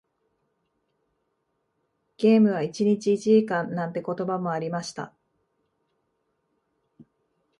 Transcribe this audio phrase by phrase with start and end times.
[2.17, 5.13] ゲームは一日一時間なんて言葉もありました。